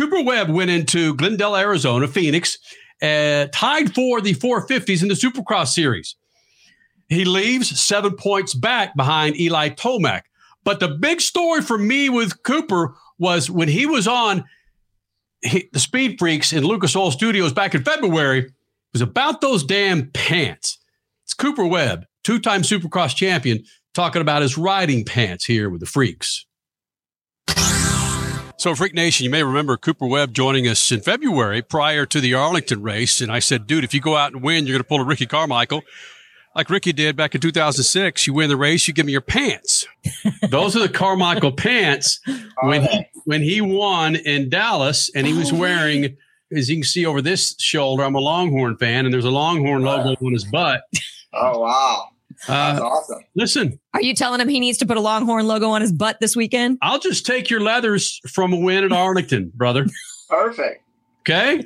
Cooper 0.00 0.22
Webb 0.22 0.48
went 0.48 0.70
into 0.70 1.14
Glendale, 1.14 1.54
Arizona, 1.54 2.08
Phoenix, 2.08 2.56
uh, 3.02 3.48
tied 3.52 3.94
for 3.94 4.22
the 4.22 4.32
450s 4.32 5.02
in 5.02 5.08
the 5.08 5.14
Supercross 5.14 5.74
series. 5.74 6.16
He 7.10 7.26
leaves 7.26 7.78
seven 7.78 8.16
points 8.16 8.54
back 8.54 8.96
behind 8.96 9.38
Eli 9.38 9.68
Tomac. 9.68 10.22
But 10.64 10.80
the 10.80 10.88
big 10.88 11.20
story 11.20 11.60
for 11.60 11.76
me 11.76 12.08
with 12.08 12.42
Cooper 12.44 12.94
was 13.18 13.50
when 13.50 13.68
he 13.68 13.84
was 13.84 14.08
on 14.08 14.44
he, 15.42 15.68
the 15.74 15.78
Speed 15.78 16.18
Freaks 16.18 16.54
in 16.54 16.64
Lucas 16.64 16.96
Oil 16.96 17.10
Studios 17.10 17.52
back 17.52 17.74
in 17.74 17.84
February, 17.84 18.38
it 18.38 18.52
was 18.94 19.02
about 19.02 19.42
those 19.42 19.62
damn 19.64 20.10
pants. 20.12 20.78
It's 21.24 21.34
Cooper 21.34 21.66
Webb, 21.66 22.06
two 22.24 22.38
time 22.38 22.62
Supercross 22.62 23.14
champion, 23.14 23.64
talking 23.92 24.22
about 24.22 24.40
his 24.40 24.56
riding 24.56 25.04
pants 25.04 25.44
here 25.44 25.68
with 25.68 25.80
the 25.80 25.86
Freaks. 25.86 26.46
So, 28.60 28.74
Freak 28.74 28.92
Nation, 28.92 29.24
you 29.24 29.30
may 29.30 29.42
remember 29.42 29.78
Cooper 29.78 30.04
Webb 30.04 30.34
joining 30.34 30.68
us 30.68 30.92
in 30.92 31.00
February 31.00 31.62
prior 31.62 32.04
to 32.04 32.20
the 32.20 32.34
Arlington 32.34 32.82
race. 32.82 33.22
And 33.22 33.32
I 33.32 33.38
said, 33.38 33.66
dude, 33.66 33.84
if 33.84 33.94
you 33.94 34.02
go 34.02 34.16
out 34.16 34.34
and 34.34 34.42
win, 34.42 34.66
you're 34.66 34.74
going 34.74 34.82
to 34.82 34.86
pull 34.86 35.00
a 35.00 35.04
Ricky 35.06 35.24
Carmichael 35.24 35.82
like 36.54 36.68
Ricky 36.68 36.92
did 36.92 37.16
back 37.16 37.34
in 37.34 37.40
2006. 37.40 38.26
You 38.26 38.34
win 38.34 38.50
the 38.50 38.58
race, 38.58 38.86
you 38.86 38.92
give 38.92 39.06
me 39.06 39.12
your 39.12 39.22
pants. 39.22 39.86
Those 40.50 40.76
are 40.76 40.80
the 40.80 40.90
Carmichael 40.90 41.52
pants 41.52 42.20
when 42.62 42.82
he, 42.82 43.06
when 43.24 43.40
he 43.40 43.62
won 43.62 44.14
in 44.14 44.50
Dallas, 44.50 45.10
and 45.14 45.26
he 45.26 45.32
was 45.32 45.54
oh, 45.54 45.56
wearing, 45.56 46.18
as 46.54 46.68
you 46.68 46.76
can 46.76 46.84
see 46.84 47.06
over 47.06 47.22
this 47.22 47.54
shoulder. 47.58 48.02
I'm 48.02 48.14
a 48.14 48.20
Longhorn 48.20 48.76
fan, 48.76 49.06
and 49.06 49.14
there's 49.14 49.24
a 49.24 49.30
Longhorn 49.30 49.84
logo 49.84 50.22
on 50.22 50.34
his 50.34 50.44
butt. 50.44 50.82
Oh 51.32 51.60
wow, 51.60 52.09
that's 52.46 52.80
Uh, 52.80 52.84
awesome. 52.84 53.18
listen, 53.34 53.80
Are 53.94 54.02
you 54.02 54.14
telling 54.14 54.40
him 54.40 54.48
he 54.48 54.60
needs 54.60 54.78
to 54.78 54.86
put 54.86 54.96
a 54.96 55.00
Longhorn 55.00 55.46
logo 55.46 55.68
on 55.70 55.80
his 55.80 55.92
butt 55.92 56.18
this 56.20 56.34
weekend? 56.36 56.78
I'll 56.82 56.98
just 56.98 57.26
take 57.26 57.50
your 57.50 57.60
leathers 57.60 58.20
from 58.28 58.52
a 58.52 58.56
win 58.56 58.84
at 58.84 58.92
Arlington, 58.92 59.52
brother. 59.54 59.86
Perfect. 60.28 60.82
Okay. 61.20 61.64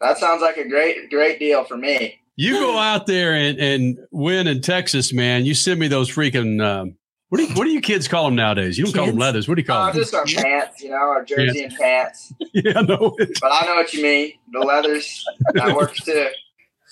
That 0.00 0.18
sounds 0.18 0.40
like 0.42 0.56
a 0.56 0.66
great 0.68 1.10
great 1.10 1.38
deal 1.38 1.64
for 1.64 1.76
me. 1.76 2.18
You 2.36 2.54
go 2.54 2.78
out 2.78 3.06
there 3.06 3.34
and, 3.34 3.58
and 3.58 3.98
win 4.10 4.46
in 4.46 4.62
Texas, 4.62 5.12
man. 5.12 5.44
You 5.44 5.54
send 5.54 5.78
me 5.78 5.88
those 5.88 6.10
freaking 6.10 6.64
um, 6.64 6.96
what 7.28 7.38
do 7.38 7.44
you, 7.44 7.54
what 7.54 7.64
do 7.64 7.70
you 7.70 7.80
kids 7.80 8.08
call 8.08 8.24
them 8.24 8.34
nowadays? 8.34 8.76
You 8.76 8.84
don't 8.86 8.94
call 8.94 9.06
them 9.06 9.16
leathers. 9.18 9.46
What 9.46 9.54
do 9.54 9.60
you 9.60 9.66
call 9.66 9.82
Uh, 9.82 9.92
them? 9.92 10.00
just 10.02 10.14
our 10.14 10.24
pants, 10.24 10.82
you 10.82 10.90
know, 10.90 10.96
our 10.96 11.24
jersey 11.24 11.62
and 11.62 11.72
pants. 11.76 12.32
yeah, 12.54 12.72
I 12.78 12.82
know 12.82 13.14
it. 13.18 13.38
But 13.40 13.52
I 13.52 13.66
know 13.66 13.76
what 13.76 13.92
you 13.94 14.02
mean. 14.02 14.32
The 14.50 14.58
leathers 14.60 15.24
that 15.54 15.76
works 15.76 16.02
too. 16.02 16.26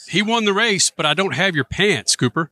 He 0.08 0.22
won 0.22 0.44
the 0.44 0.52
race, 0.52 0.90
but 0.90 1.06
I 1.06 1.14
don't 1.14 1.34
have 1.34 1.54
your 1.54 1.64
pants, 1.64 2.16
Cooper. 2.16 2.50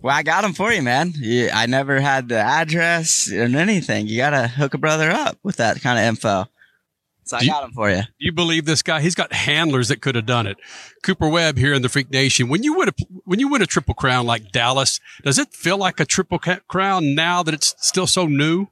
Well, 0.00 0.14
I 0.14 0.22
got 0.22 0.42
them 0.42 0.54
for 0.54 0.72
you, 0.72 0.82
man. 0.82 1.12
You, 1.16 1.50
I 1.52 1.66
never 1.66 2.00
had 2.00 2.28
the 2.28 2.38
address 2.38 3.28
and 3.30 3.56
anything. 3.56 4.06
You 4.06 4.18
got 4.18 4.30
to 4.30 4.48
hook 4.48 4.74
a 4.74 4.78
brother 4.78 5.10
up 5.10 5.38
with 5.42 5.56
that 5.56 5.80
kind 5.80 5.98
of 5.98 6.04
info. 6.04 6.46
So 7.24 7.36
I 7.36 7.40
Do 7.40 7.46
got 7.48 7.62
them 7.62 7.72
for 7.72 7.90
you. 7.90 8.02
You 8.18 8.32
believe 8.32 8.66
this 8.66 8.82
guy? 8.82 9.00
He's 9.00 9.16
got 9.16 9.32
handlers 9.32 9.88
that 9.88 10.00
could 10.00 10.14
have 10.14 10.26
done 10.26 10.46
it. 10.46 10.58
Cooper 11.02 11.28
Webb 11.28 11.58
here 11.58 11.74
in 11.74 11.82
the 11.82 11.88
Freak 11.88 12.10
Nation. 12.10 12.48
When 12.48 12.62
you 12.62 12.74
win 12.74 12.88
a 12.88 12.92
when 13.24 13.40
you 13.40 13.48
win 13.48 13.62
a 13.62 13.66
triple 13.66 13.94
crown 13.94 14.26
like 14.26 14.52
Dallas, 14.52 15.00
does 15.24 15.38
it 15.38 15.52
feel 15.52 15.76
like 15.76 15.98
a 15.98 16.04
triple 16.04 16.38
crown 16.38 17.16
now 17.16 17.42
that 17.42 17.52
it's 17.52 17.74
still 17.78 18.06
so 18.06 18.26
new? 18.26 18.68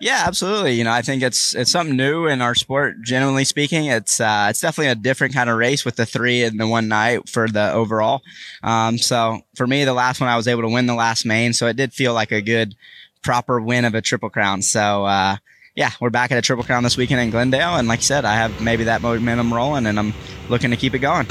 Yeah, 0.00 0.24
absolutely. 0.26 0.72
You 0.72 0.84
know, 0.84 0.92
I 0.92 1.02
think 1.02 1.22
it's 1.22 1.54
it's 1.54 1.70
something 1.70 1.96
new 1.96 2.26
in 2.26 2.42
our 2.42 2.54
sport. 2.54 3.00
Generally 3.02 3.44
speaking, 3.44 3.86
it's 3.86 4.20
uh, 4.20 4.48
it's 4.50 4.60
definitely 4.60 4.90
a 4.90 4.96
different 4.96 5.34
kind 5.34 5.48
of 5.48 5.56
race 5.56 5.84
with 5.84 5.96
the 5.96 6.04
three 6.04 6.42
in 6.42 6.56
the 6.56 6.66
one 6.66 6.88
night 6.88 7.28
for 7.28 7.48
the 7.48 7.72
overall. 7.72 8.22
Um, 8.62 8.98
so 8.98 9.40
for 9.54 9.66
me, 9.66 9.84
the 9.84 9.94
last 9.94 10.20
one 10.20 10.28
I 10.28 10.36
was 10.36 10.48
able 10.48 10.62
to 10.62 10.68
win 10.68 10.86
the 10.86 10.94
last 10.94 11.24
main, 11.24 11.52
so 11.52 11.66
it 11.68 11.76
did 11.76 11.92
feel 11.92 12.12
like 12.12 12.32
a 12.32 12.42
good, 12.42 12.74
proper 13.22 13.60
win 13.60 13.84
of 13.84 13.94
a 13.94 14.02
triple 14.02 14.30
crown. 14.30 14.62
So 14.62 15.04
uh, 15.04 15.36
yeah, 15.76 15.90
we're 16.00 16.10
back 16.10 16.32
at 16.32 16.38
a 16.38 16.42
triple 16.42 16.64
crown 16.64 16.82
this 16.82 16.96
weekend 16.96 17.20
in 17.20 17.30
Glendale, 17.30 17.76
and 17.76 17.88
like 17.88 18.00
I 18.00 18.02
said, 18.02 18.24
I 18.24 18.34
have 18.34 18.60
maybe 18.60 18.84
that 18.84 19.00
momentum 19.00 19.54
rolling, 19.54 19.86
and 19.86 19.98
I'm 19.98 20.12
looking 20.48 20.70
to 20.70 20.76
keep 20.76 20.94
it 20.94 21.00
going. 21.00 21.26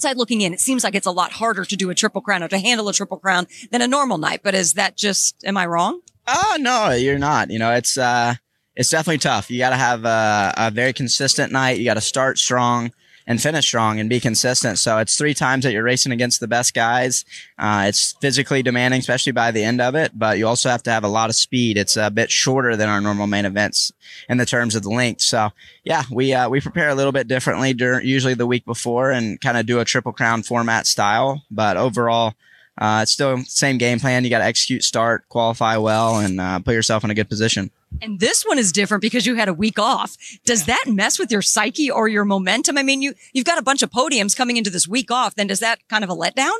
Outside 0.00 0.16
looking 0.16 0.40
in, 0.40 0.54
it 0.54 0.60
seems 0.60 0.82
like 0.82 0.94
it's 0.94 1.06
a 1.06 1.10
lot 1.10 1.30
harder 1.30 1.62
to 1.62 1.76
do 1.76 1.90
a 1.90 1.94
triple 1.94 2.22
crown 2.22 2.42
or 2.42 2.48
to 2.48 2.58
handle 2.58 2.88
a 2.88 2.92
triple 2.94 3.18
crown 3.18 3.46
than 3.70 3.82
a 3.82 3.86
normal 3.86 4.16
night. 4.16 4.40
But 4.42 4.54
is 4.54 4.72
that 4.72 4.96
just, 4.96 5.44
am 5.44 5.58
I 5.58 5.66
wrong? 5.66 6.00
Oh 6.26 6.56
no, 6.58 6.92
you're 6.92 7.18
not. 7.18 7.50
You 7.50 7.58
know, 7.58 7.70
it's 7.74 7.98
uh, 7.98 8.36
it's 8.74 8.88
definitely 8.88 9.18
tough. 9.18 9.50
You 9.50 9.58
got 9.58 9.70
to 9.70 9.76
have 9.76 10.06
a, 10.06 10.54
a 10.56 10.70
very 10.70 10.94
consistent 10.94 11.52
night. 11.52 11.76
You 11.76 11.84
got 11.84 11.94
to 11.94 12.00
start 12.00 12.38
strong 12.38 12.92
and 13.30 13.40
finish 13.40 13.64
strong 13.64 14.00
and 14.00 14.10
be 14.10 14.18
consistent. 14.18 14.76
So 14.76 14.98
it's 14.98 15.16
three 15.16 15.34
times 15.34 15.62
that 15.62 15.72
you're 15.72 15.84
racing 15.84 16.10
against 16.10 16.40
the 16.40 16.48
best 16.48 16.74
guys. 16.74 17.24
Uh, 17.56 17.84
it's 17.86 18.14
physically 18.20 18.60
demanding, 18.60 18.98
especially 18.98 19.30
by 19.30 19.52
the 19.52 19.62
end 19.62 19.80
of 19.80 19.94
it. 19.94 20.10
But 20.18 20.36
you 20.38 20.48
also 20.48 20.68
have 20.68 20.82
to 20.82 20.90
have 20.90 21.04
a 21.04 21.08
lot 21.08 21.30
of 21.30 21.36
speed. 21.36 21.78
It's 21.78 21.96
a 21.96 22.10
bit 22.10 22.32
shorter 22.32 22.74
than 22.74 22.88
our 22.88 23.00
normal 23.00 23.28
main 23.28 23.44
events 23.44 23.92
in 24.28 24.38
the 24.38 24.46
terms 24.46 24.74
of 24.74 24.82
the 24.82 24.90
length. 24.90 25.20
So 25.20 25.50
yeah, 25.84 26.02
we 26.10 26.34
uh, 26.34 26.48
we 26.48 26.60
prepare 26.60 26.88
a 26.88 26.94
little 26.96 27.12
bit 27.12 27.28
differently 27.28 27.72
during 27.72 28.04
usually 28.04 28.34
the 28.34 28.48
week 28.48 28.64
before 28.64 29.12
and 29.12 29.40
kind 29.40 29.56
of 29.56 29.64
do 29.64 29.78
a 29.78 29.84
triple 29.84 30.12
crown 30.12 30.42
format 30.42 30.88
style. 30.88 31.44
But 31.52 31.76
overall. 31.76 32.34
Uh, 32.78 33.00
it's 33.02 33.12
still 33.12 33.38
same 33.44 33.78
game 33.78 34.00
plan. 34.00 34.24
You 34.24 34.30
got 34.30 34.38
to 34.38 34.44
execute, 34.44 34.84
start, 34.84 35.28
qualify 35.28 35.76
well, 35.76 36.18
and 36.18 36.40
uh, 36.40 36.58
put 36.60 36.74
yourself 36.74 37.04
in 37.04 37.10
a 37.10 37.14
good 37.14 37.28
position. 37.28 37.70
And 38.00 38.20
this 38.20 38.44
one 38.44 38.58
is 38.58 38.72
different 38.72 39.02
because 39.02 39.26
you 39.26 39.34
had 39.34 39.48
a 39.48 39.54
week 39.54 39.78
off. 39.78 40.16
Does 40.44 40.64
that 40.66 40.84
mess 40.86 41.18
with 41.18 41.30
your 41.30 41.42
psyche 41.42 41.90
or 41.90 42.08
your 42.08 42.24
momentum? 42.24 42.78
I 42.78 42.82
mean, 42.82 43.02
you, 43.02 43.14
you've 43.32 43.44
got 43.44 43.58
a 43.58 43.62
bunch 43.62 43.82
of 43.82 43.90
podiums 43.90 44.36
coming 44.36 44.56
into 44.56 44.70
this 44.70 44.88
week 44.88 45.10
off. 45.10 45.34
Then 45.34 45.46
does 45.48 45.60
that 45.60 45.86
kind 45.88 46.04
of 46.04 46.10
a 46.10 46.14
letdown? 46.14 46.54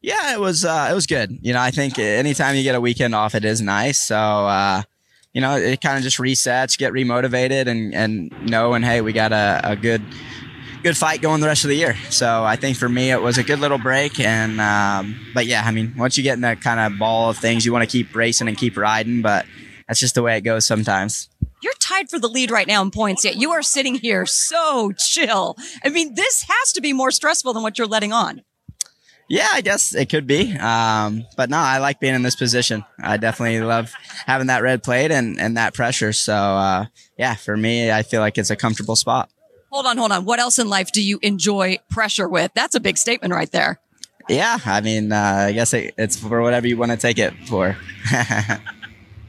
Yeah, 0.00 0.34
it 0.34 0.40
was 0.40 0.64
uh, 0.64 0.88
it 0.90 0.94
was 0.94 1.06
good. 1.06 1.38
You 1.42 1.52
know, 1.52 1.60
I 1.60 1.70
think 1.70 1.98
anytime 1.98 2.56
you 2.56 2.62
get 2.62 2.74
a 2.74 2.80
weekend 2.80 3.14
off, 3.14 3.34
it 3.34 3.44
is 3.44 3.60
nice. 3.60 4.00
So 4.00 4.16
uh, 4.16 4.82
you 5.32 5.40
know, 5.40 5.56
it 5.56 5.80
kind 5.80 5.96
of 5.96 6.02
just 6.02 6.18
resets, 6.18 6.78
get 6.78 6.92
remotivated, 6.92 7.66
and 7.66 7.94
and 7.94 8.32
knowing, 8.48 8.82
hey, 8.82 9.00
we 9.00 9.12
got 9.12 9.32
a, 9.32 9.60
a 9.64 9.76
good 9.76 10.02
good 10.82 10.96
fight 10.96 11.20
going 11.20 11.40
the 11.40 11.46
rest 11.46 11.64
of 11.64 11.68
the 11.68 11.76
year. 11.76 11.96
So 12.10 12.44
I 12.44 12.56
think 12.56 12.76
for 12.76 12.88
me, 12.88 13.10
it 13.10 13.20
was 13.20 13.38
a 13.38 13.42
good 13.42 13.58
little 13.58 13.78
break. 13.78 14.20
And 14.20 14.60
um, 14.60 15.18
but 15.34 15.46
yeah, 15.46 15.62
I 15.64 15.70
mean, 15.70 15.94
once 15.96 16.16
you 16.16 16.22
get 16.22 16.34
in 16.34 16.42
that 16.42 16.60
kind 16.60 16.80
of 16.80 16.98
ball 16.98 17.30
of 17.30 17.38
things, 17.38 17.64
you 17.64 17.72
want 17.72 17.88
to 17.88 17.90
keep 17.90 18.14
racing 18.14 18.48
and 18.48 18.56
keep 18.56 18.76
riding, 18.76 19.22
but 19.22 19.46
that's 19.86 20.00
just 20.00 20.14
the 20.14 20.22
way 20.22 20.36
it 20.36 20.42
goes 20.42 20.66
sometimes. 20.66 21.28
You're 21.60 21.74
tied 21.80 22.08
for 22.08 22.18
the 22.18 22.28
lead 22.28 22.50
right 22.50 22.68
now 22.68 22.82
in 22.82 22.90
points, 22.90 23.24
yet 23.24 23.36
you 23.36 23.50
are 23.50 23.62
sitting 23.62 23.96
here 23.96 24.26
so 24.26 24.92
chill. 24.92 25.56
I 25.82 25.88
mean, 25.88 26.14
this 26.14 26.44
has 26.48 26.72
to 26.74 26.80
be 26.80 26.92
more 26.92 27.10
stressful 27.10 27.52
than 27.52 27.62
what 27.62 27.78
you're 27.78 27.86
letting 27.86 28.12
on. 28.12 28.42
Yeah, 29.28 29.48
I 29.52 29.60
guess 29.60 29.94
it 29.94 30.08
could 30.08 30.26
be. 30.26 30.56
Um, 30.56 31.26
but 31.36 31.50
no, 31.50 31.58
I 31.58 31.78
like 31.78 32.00
being 32.00 32.14
in 32.14 32.22
this 32.22 32.36
position. 32.36 32.84
I 33.02 33.18
definitely 33.18 33.60
love 33.60 33.92
having 34.24 34.46
that 34.46 34.62
red 34.62 34.82
plate 34.82 35.10
and, 35.10 35.38
and 35.38 35.56
that 35.56 35.74
pressure. 35.74 36.14
So, 36.14 36.34
uh, 36.34 36.86
yeah, 37.18 37.34
for 37.34 37.56
me, 37.56 37.90
I 37.90 38.02
feel 38.04 38.20
like 38.20 38.38
it's 38.38 38.50
a 38.50 38.56
comfortable 38.56 38.96
spot. 38.96 39.28
Hold 39.70 39.86
on, 39.86 39.98
hold 39.98 40.12
on. 40.12 40.24
What 40.24 40.38
else 40.38 40.58
in 40.58 40.68
life 40.68 40.92
do 40.92 41.02
you 41.02 41.18
enjoy 41.22 41.78
pressure 41.90 42.28
with? 42.28 42.52
That's 42.54 42.74
a 42.74 42.80
big 42.80 42.96
statement 42.96 43.34
right 43.34 43.50
there. 43.50 43.80
Yeah, 44.28 44.58
I 44.64 44.80
mean, 44.80 45.12
uh, 45.12 45.46
I 45.48 45.52
guess 45.52 45.72
it, 45.72 45.94
it's 45.96 46.16
for 46.16 46.42
whatever 46.42 46.66
you 46.66 46.76
want 46.76 46.90
to 46.90 46.98
take 46.98 47.18
it 47.18 47.32
for. 47.46 47.76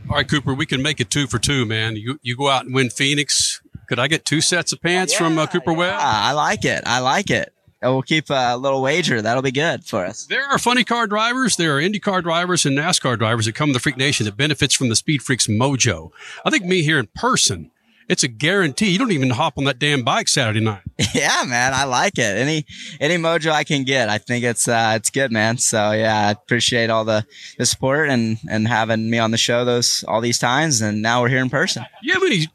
All 0.10 0.16
right, 0.16 0.28
Cooper, 0.28 0.54
we 0.54 0.66
can 0.66 0.82
make 0.82 1.00
it 1.00 1.10
two 1.10 1.28
for 1.28 1.40
two, 1.40 1.66
man. 1.66 1.96
You 1.96 2.20
you 2.22 2.36
go 2.36 2.50
out 2.50 2.66
and 2.66 2.74
win 2.74 2.90
Phoenix. 2.90 3.62
Could 3.88 4.00
I 4.00 4.08
get 4.08 4.26
two 4.26 4.42
sets 4.42 4.72
of 4.72 4.82
pants 4.82 5.14
from 5.14 5.38
uh, 5.38 5.48
Cooper 5.48 5.74
Webb? 5.74 5.96
Ah, 5.98 6.30
I 6.30 6.34
like 6.34 6.66
it. 6.66 6.84
I 6.86 7.00
like 7.00 7.30
it. 7.30 7.54
And 7.82 7.94
we'll 7.94 8.02
keep 8.02 8.26
a 8.30 8.58
little 8.58 8.82
wager. 8.82 9.22
That'll 9.22 9.42
be 9.42 9.52
good 9.52 9.86
for 9.86 10.06
us. 10.06 10.26
There 10.26 10.44
are 10.44 10.60
funny 10.60 10.84
car 10.84 11.08
drivers, 11.08 11.56
there 11.56 11.76
are 11.76 11.80
Indy 11.80 12.00
car 12.00 12.22
drivers 12.22 12.66
and 12.66 12.78
NASCAR 12.78 13.18
drivers 13.18 13.46
that 13.46 13.56
come 13.56 13.70
to 13.70 13.74
the 13.74 13.80
Freak 13.80 13.98
Nation 13.98 14.26
that 14.26 14.36
benefits 14.36 14.76
from 14.76 14.90
the 14.90 14.96
Speed 14.96 15.22
Freaks 15.24 15.48
mojo. 15.48 16.12
I 16.44 16.50
think 16.50 16.66
me 16.66 16.84
here 16.84 17.00
in 17.00 17.08
person, 17.16 17.72
it's 18.10 18.24
a 18.24 18.28
guarantee. 18.28 18.90
You 18.90 18.98
don't 18.98 19.12
even 19.12 19.30
hop 19.30 19.58
on 19.58 19.66
that 19.66 19.78
damn 19.78 20.02
bike 20.04 20.28
Saturday 20.28 20.60
night. 20.60 20.82
Yeah, 21.14 21.44
man, 21.48 21.74
I 21.74 21.86
like 21.86 22.18
it. 22.18 22.38
Any 22.38 22.66
any 23.00 23.16
mojo 23.16 23.52
I 23.52 23.64
can 23.64 23.84
get, 23.84 24.10
I 24.10 24.18
think 24.18 24.44
it's 24.44 24.68
uh, 24.68 24.94
it's 24.96 25.10
good, 25.10 25.32
man. 25.32 25.58
So 25.58 25.92
yeah, 25.92 26.28
I 26.28 26.32
appreciate 26.32 26.90
all 26.90 27.06
the, 27.06 27.26
the 27.58 27.66
support 27.66 28.10
and 28.10 28.38
and 28.50 28.68
having 28.68 29.10
me 29.10 29.18
on 29.18 29.32
the 29.32 29.38
show 29.38 29.64
those 29.64 30.04
all 30.08 30.20
these 30.22 30.38
times, 30.38 30.82
and 30.82 31.02
now 31.02 31.22
we're 31.22 31.30
here 31.30 31.40
in 31.40 31.50
person. 31.50 31.86
Do 32.02 32.08
you 32.08 32.14
have 32.14 32.24
any 32.24 32.48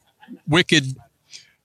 wicked 0.46 0.84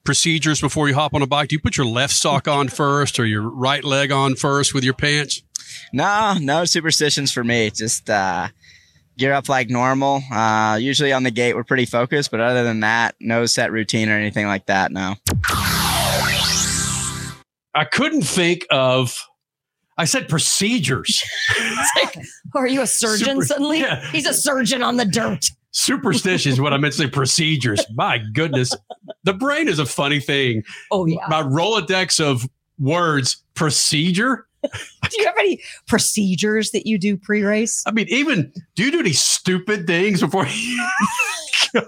procedures 0.06 0.62
before 0.62 0.88
you 0.88 0.96
hop 0.96 1.14
on 1.14 1.22
a 1.22 1.28
bike? 1.28 1.50
Do 1.50 1.56
you 1.56 1.60
put 1.60 1.78
your 1.78 1.86
left 1.86 2.14
sock 2.14 2.48
on 2.48 2.70
first 2.70 3.20
or 3.20 3.26
your 3.26 3.42
right 3.42 3.84
leg 3.84 4.12
on 4.12 4.36
first 4.36 4.74
with 4.74 4.84
your 4.84 4.94
pants? 4.94 5.44
No, 5.92 6.38
no 6.40 6.66
superstitions 6.66 7.32
for 7.32 7.44
me. 7.44 7.70
Just 7.72 8.10
uh, 8.10 8.48
gear 9.20 9.34
up 9.34 9.50
like 9.50 9.70
normal. 9.70 10.24
Uh, 10.32 10.78
usually 10.82 11.12
on 11.12 11.24
the 11.24 11.32
gate, 11.32 11.56
we're 11.56 11.64
pretty 11.64 11.86
focused, 11.86 12.32
but 12.32 12.40
other 12.40 12.64
than 12.64 12.80
that, 12.80 13.16
no 13.20 13.46
set 13.46 13.72
routine 13.72 14.10
or 14.10 14.14
anything 14.14 14.48
like 14.48 14.66
that. 14.66 14.92
No. 14.92 15.16
I 17.76 17.86
couldn't 17.92 18.24
think 18.24 18.66
of. 18.72 19.16
I 19.98 20.06
said 20.06 20.30
procedures. 20.30 21.22
Are 22.56 22.68
you 22.68 22.82
a 22.82 22.88
surgeon 22.88 23.36
Super- 23.36 23.46
suddenly? 23.46 23.80
yeah. 23.82 24.10
He's 24.12 24.26
a 24.26 24.34
surgeon 24.34 24.82
on 24.82 24.96
the 24.96 25.06
dirt. 25.06 25.46
Superstition 25.72 26.52
is 26.54 26.60
what 26.60 26.74
I 26.74 26.78
meant 26.78 26.94
to 26.94 27.00
say. 27.00 27.10
Procedures. 27.10 27.86
My 27.94 28.20
goodness, 28.34 28.74
the 29.24 29.34
brain 29.34 29.68
is 29.68 29.78
a 29.78 29.86
funny 29.86 30.20
thing. 30.22 30.64
Oh, 30.90 31.06
yeah. 31.06 31.20
My 31.28 31.44
Rolodex 31.44 32.20
of 32.24 32.48
words. 32.80 33.44
Procedure. 33.56 34.48
do 35.10 35.18
you 35.18 35.26
have 35.26 35.36
any 35.40 35.62
procedures 35.88 36.72
that 36.72 36.88
you 36.88 36.98
do 36.98 37.18
pre-race? 37.18 37.84
I 37.86 37.92
mean, 37.92 38.08
even 38.10 38.52
do 38.76 38.84
you 38.84 38.92
do 38.92 39.00
any 39.00 39.14
stupid 39.14 39.88
things 39.88 40.22
before? 40.22 40.46
you 41.74 41.82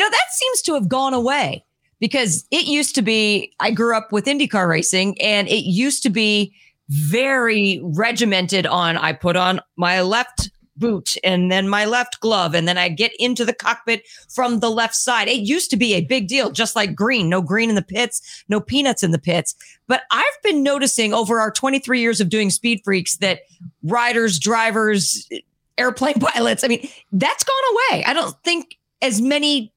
know, 0.00 0.10
that 0.10 0.26
seems 0.30 0.62
to 0.62 0.74
have 0.74 0.88
gone 0.88 1.14
away 1.14 1.64
because 2.00 2.46
it 2.50 2.66
used 2.66 2.94
to 2.96 3.02
be, 3.02 3.52
I 3.60 3.70
grew 3.70 3.96
up 3.96 4.12
with 4.12 4.26
IndyCar 4.26 4.68
racing 4.68 5.20
and 5.20 5.48
it 5.48 5.64
used 5.64 6.02
to 6.04 6.10
be 6.10 6.54
very 6.88 7.80
regimented 7.82 8.66
on 8.66 8.96
I 8.96 9.12
put 9.12 9.36
on 9.36 9.60
my 9.76 10.00
left 10.00 10.50
boot 10.78 11.16
and 11.24 11.50
then 11.50 11.68
my 11.68 11.84
left 11.84 12.20
glove 12.20 12.54
and 12.54 12.68
then 12.68 12.78
I 12.78 12.88
get 12.88 13.12
into 13.18 13.44
the 13.44 13.52
cockpit 13.52 14.06
from 14.28 14.60
the 14.60 14.70
left 14.70 14.94
side. 14.94 15.28
It 15.28 15.40
used 15.40 15.70
to 15.70 15.76
be 15.76 15.94
a 15.94 16.00
big 16.00 16.28
deal, 16.28 16.50
just 16.50 16.76
like 16.76 16.94
green, 16.94 17.28
no 17.28 17.42
green 17.42 17.68
in 17.68 17.74
the 17.74 17.82
pits, 17.82 18.44
no 18.48 18.60
peanuts 18.60 19.02
in 19.02 19.10
the 19.10 19.18
pits. 19.18 19.54
But 19.86 20.02
I've 20.10 20.42
been 20.42 20.62
noticing 20.62 21.14
over 21.14 21.40
our 21.40 21.50
23 21.50 22.00
years 22.00 22.20
of 22.20 22.28
doing 22.28 22.50
speed 22.50 22.80
freaks 22.84 23.16
that 23.18 23.40
riders, 23.82 24.38
drivers, 24.38 25.28
airplane 25.76 26.14
pilots, 26.20 26.64
I 26.64 26.68
mean, 26.68 26.88
that's 27.12 27.44
gone 27.44 27.56
away. 27.92 28.04
I 28.04 28.12
don't 28.12 28.36
think 28.44 28.78
as 29.00 29.20
many 29.20 29.72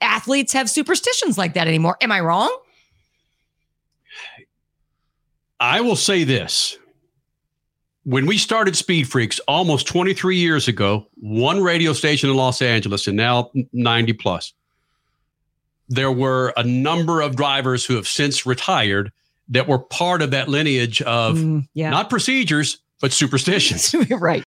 athletes 0.00 0.52
have 0.52 0.68
superstitions 0.68 1.38
like 1.38 1.54
that 1.54 1.68
anymore. 1.68 1.96
Am 2.00 2.12
I 2.12 2.20
wrong? 2.20 2.56
I 5.60 5.80
will 5.80 5.96
say 5.96 6.24
this. 6.24 6.76
When 8.04 8.26
we 8.26 8.36
started 8.36 8.76
Speed 8.76 9.08
Freaks 9.08 9.38
almost 9.46 9.86
23 9.86 10.36
years 10.36 10.66
ago, 10.66 11.06
one 11.20 11.62
radio 11.62 11.92
station 11.92 12.28
in 12.30 12.36
Los 12.36 12.60
Angeles 12.60 13.06
and 13.06 13.16
now 13.16 13.50
90 13.72 14.12
plus, 14.14 14.52
there 15.88 16.10
were 16.10 16.52
a 16.56 16.64
number 16.64 17.20
of 17.20 17.36
drivers 17.36 17.84
who 17.84 17.94
have 17.96 18.08
since 18.08 18.44
retired 18.44 19.12
that 19.48 19.68
were 19.68 19.78
part 19.78 20.22
of 20.22 20.30
that 20.32 20.48
lineage 20.48 21.00
of 21.02 21.36
Mm, 21.36 21.68
yeah. 21.74 21.90
not 21.90 22.10
procedures, 22.10 22.78
but 23.00 23.12
superstitions. 23.12 23.94
right. 24.10 24.42